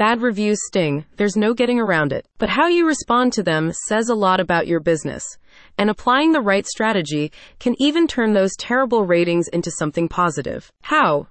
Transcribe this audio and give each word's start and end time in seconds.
Bad 0.00 0.22
reviews 0.22 0.60
sting, 0.66 1.04
there's 1.18 1.36
no 1.36 1.52
getting 1.52 1.78
around 1.78 2.10
it. 2.10 2.26
But 2.38 2.48
how 2.48 2.68
you 2.68 2.86
respond 2.86 3.34
to 3.34 3.42
them 3.42 3.70
says 3.86 4.08
a 4.08 4.14
lot 4.14 4.40
about 4.40 4.66
your 4.66 4.80
business. 4.80 5.22
And 5.76 5.90
applying 5.90 6.32
the 6.32 6.40
right 6.40 6.66
strategy 6.66 7.30
can 7.58 7.74
even 7.78 8.06
turn 8.06 8.32
those 8.32 8.56
terrible 8.58 9.04
ratings 9.04 9.48
into 9.48 9.70
something 9.70 10.08
positive. 10.08 10.72
How? 10.84 11.26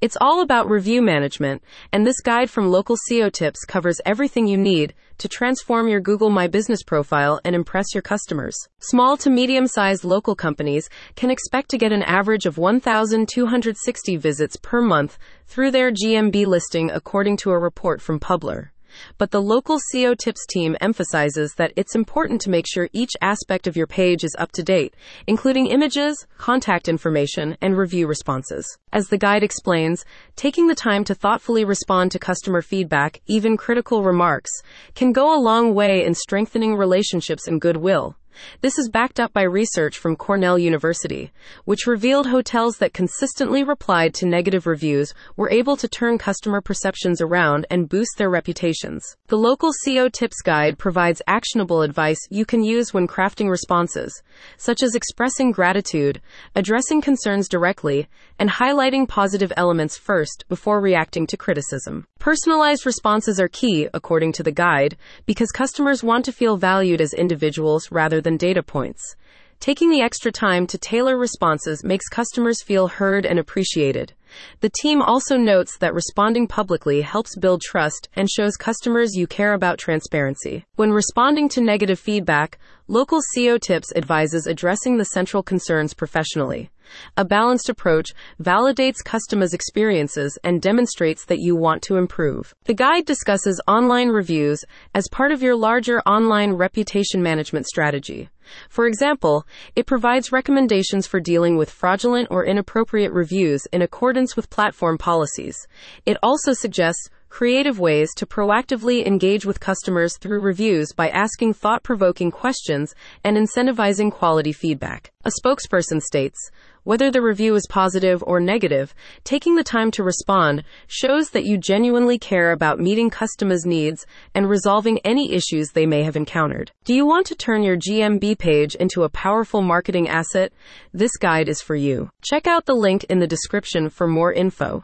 It's 0.00 0.16
all 0.20 0.40
about 0.40 0.68
review 0.68 1.00
management, 1.00 1.62
and 1.92 2.06
this 2.06 2.20
guide 2.20 2.50
from 2.50 2.70
Local 2.70 2.96
SEO 3.08 3.32
Tips 3.32 3.64
covers 3.64 4.00
everything 4.04 4.46
you 4.46 4.58
need 4.58 4.94
to 5.18 5.28
transform 5.28 5.88
your 5.88 6.00
Google 6.00 6.30
My 6.30 6.46
Business 6.46 6.82
profile 6.82 7.40
and 7.44 7.54
impress 7.54 7.94
your 7.94 8.02
customers. 8.02 8.56
Small 8.80 9.16
to 9.18 9.30
medium 9.30 9.66
sized 9.66 10.04
local 10.04 10.34
companies 10.34 10.88
can 11.16 11.30
expect 11.30 11.70
to 11.70 11.78
get 11.78 11.92
an 11.92 12.02
average 12.02 12.46
of 12.46 12.58
1,260 12.58 14.16
visits 14.16 14.56
per 14.56 14.82
month 14.82 15.18
through 15.46 15.70
their 15.70 15.90
GMB 15.90 16.46
listing, 16.46 16.90
according 16.90 17.36
to 17.38 17.50
a 17.50 17.58
report 17.58 18.02
from 18.02 18.20
Publer. 18.20 18.73
But 19.18 19.30
the 19.30 19.42
local 19.42 19.78
SEO 19.92 20.16
tips 20.16 20.46
team 20.46 20.76
emphasizes 20.80 21.54
that 21.56 21.72
it's 21.76 21.94
important 21.94 22.40
to 22.42 22.50
make 22.50 22.66
sure 22.66 22.88
each 22.92 23.12
aspect 23.20 23.66
of 23.66 23.76
your 23.76 23.86
page 23.86 24.24
is 24.24 24.36
up 24.38 24.52
to 24.52 24.62
date, 24.62 24.94
including 25.26 25.66
images, 25.66 26.26
contact 26.38 26.88
information, 26.88 27.56
and 27.60 27.76
review 27.76 28.06
responses. 28.06 28.66
As 28.92 29.08
the 29.08 29.18
guide 29.18 29.42
explains, 29.42 30.04
taking 30.36 30.66
the 30.66 30.74
time 30.74 31.04
to 31.04 31.14
thoughtfully 31.14 31.64
respond 31.64 32.12
to 32.12 32.18
customer 32.18 32.62
feedback, 32.62 33.20
even 33.26 33.56
critical 33.56 34.02
remarks, 34.02 34.50
can 34.94 35.12
go 35.12 35.34
a 35.34 35.40
long 35.40 35.74
way 35.74 36.04
in 36.04 36.14
strengthening 36.14 36.76
relationships 36.76 37.46
and 37.46 37.60
goodwill. 37.60 38.16
This 38.60 38.78
is 38.78 38.88
backed 38.88 39.20
up 39.20 39.32
by 39.32 39.42
research 39.42 39.98
from 39.98 40.16
Cornell 40.16 40.58
University, 40.58 41.32
which 41.64 41.86
revealed 41.86 42.26
hotels 42.26 42.78
that 42.78 42.94
consistently 42.94 43.62
replied 43.64 44.14
to 44.14 44.26
negative 44.26 44.66
reviews 44.66 45.14
were 45.36 45.50
able 45.50 45.76
to 45.76 45.88
turn 45.88 46.18
customer 46.18 46.60
perceptions 46.60 47.20
around 47.20 47.66
and 47.70 47.88
boost 47.88 48.18
their 48.18 48.30
reputations. 48.30 49.16
The 49.28 49.36
local 49.36 49.72
SEO 49.86 50.12
tips 50.12 50.40
guide 50.42 50.78
provides 50.78 51.22
actionable 51.26 51.82
advice 51.82 52.20
you 52.30 52.44
can 52.44 52.62
use 52.62 52.92
when 52.92 53.08
crafting 53.08 53.50
responses, 53.50 54.22
such 54.56 54.82
as 54.82 54.94
expressing 54.94 55.52
gratitude, 55.52 56.20
addressing 56.54 57.00
concerns 57.00 57.48
directly, 57.48 58.08
and 58.38 58.50
highlighting 58.50 59.08
positive 59.08 59.52
elements 59.56 59.96
first 59.96 60.44
before 60.48 60.80
reacting 60.80 61.26
to 61.26 61.36
criticism. 61.36 62.06
Personalized 62.18 62.86
responses 62.86 63.38
are 63.38 63.48
key, 63.48 63.88
according 63.92 64.32
to 64.32 64.42
the 64.42 64.50
guide, 64.50 64.96
because 65.26 65.50
customers 65.50 66.02
want 66.02 66.24
to 66.24 66.32
feel 66.32 66.56
valued 66.56 67.00
as 67.00 67.12
individuals 67.12 67.92
rather 67.92 68.20
than 68.24 68.36
data 68.36 68.62
points. 68.62 69.14
Taking 69.60 69.88
the 69.88 70.02
extra 70.02 70.30
time 70.30 70.66
to 70.66 70.76
tailor 70.76 71.16
responses 71.16 71.84
makes 71.84 72.08
customers 72.08 72.62
feel 72.62 72.88
heard 72.88 73.24
and 73.24 73.38
appreciated. 73.38 74.12
The 74.60 74.70
team 74.80 75.00
also 75.00 75.36
notes 75.36 75.78
that 75.78 75.94
responding 75.94 76.48
publicly 76.48 77.02
helps 77.02 77.36
build 77.36 77.62
trust 77.62 78.08
and 78.16 78.28
shows 78.28 78.56
customers 78.56 79.14
you 79.14 79.26
care 79.26 79.54
about 79.54 79.78
transparency. 79.78 80.66
When 80.76 80.90
responding 80.90 81.48
to 81.50 81.60
negative 81.60 81.98
feedback, 82.00 82.58
Local 82.88 83.20
SEO 83.34 83.58
Tips 83.58 83.94
advises 83.96 84.46
addressing 84.46 84.98
the 84.98 85.06
central 85.06 85.42
concerns 85.42 85.94
professionally. 85.94 86.70
A 87.16 87.24
balanced 87.24 87.70
approach 87.70 88.12
validates 88.42 89.02
customers' 89.02 89.54
experiences 89.54 90.38
and 90.44 90.60
demonstrates 90.60 91.24
that 91.24 91.38
you 91.38 91.56
want 91.56 91.80
to 91.84 91.96
improve. 91.96 92.54
The 92.64 92.74
guide 92.74 93.06
discusses 93.06 93.58
online 93.66 94.10
reviews 94.10 94.62
as 94.94 95.08
part 95.10 95.32
of 95.32 95.42
your 95.42 95.56
larger 95.56 96.02
online 96.02 96.52
reputation 96.52 97.22
management 97.22 97.66
strategy. 97.66 98.28
For 98.68 98.86
example, 98.86 99.46
it 99.74 99.86
provides 99.86 100.30
recommendations 100.30 101.06
for 101.06 101.20
dealing 101.20 101.56
with 101.56 101.70
fraudulent 101.70 102.28
or 102.30 102.44
inappropriate 102.44 103.12
reviews 103.12 103.66
in 103.72 103.80
accordance 103.80 104.36
with 104.36 104.50
platform 104.50 104.98
policies. 104.98 105.56
It 106.04 106.18
also 106.22 106.52
suggests 106.52 107.08
creative 107.34 107.80
ways 107.80 108.14
to 108.14 108.24
proactively 108.24 109.04
engage 109.04 109.44
with 109.44 109.58
customers 109.58 110.16
through 110.18 110.38
reviews 110.38 110.92
by 110.92 111.08
asking 111.08 111.52
thought 111.52 111.82
provoking 111.82 112.30
questions 112.30 112.94
and 113.24 113.36
incentivizing 113.36 114.08
quality 114.12 114.52
feedback. 114.52 115.10
A 115.24 115.32
spokesperson 115.42 116.00
states, 116.00 116.38
whether 116.84 117.10
the 117.10 117.22
review 117.22 117.56
is 117.56 117.66
positive 117.68 118.22
or 118.24 118.38
negative, 118.38 118.94
taking 119.24 119.56
the 119.56 119.64
time 119.64 119.90
to 119.90 120.04
respond 120.04 120.62
shows 120.86 121.30
that 121.30 121.44
you 121.44 121.58
genuinely 121.58 122.18
care 122.18 122.52
about 122.52 122.78
meeting 122.78 123.10
customers' 123.10 123.66
needs 123.66 124.06
and 124.34 124.48
resolving 124.48 125.00
any 125.00 125.32
issues 125.32 125.70
they 125.70 125.86
may 125.86 126.04
have 126.04 126.14
encountered. 126.14 126.70
Do 126.84 126.94
you 126.94 127.04
want 127.04 127.26
to 127.28 127.34
turn 127.34 127.62
your 127.62 127.76
GMB 127.76 128.38
page 128.38 128.74
into 128.76 129.02
a 129.02 129.08
powerful 129.08 129.62
marketing 129.62 130.08
asset? 130.08 130.52
This 130.92 131.16
guide 131.16 131.48
is 131.48 131.60
for 131.60 131.74
you. 131.74 132.10
Check 132.22 132.46
out 132.46 132.66
the 132.66 132.74
link 132.74 133.04
in 133.04 133.18
the 133.18 133.26
description 133.26 133.88
for 133.88 134.06
more 134.06 134.32
info. 134.32 134.82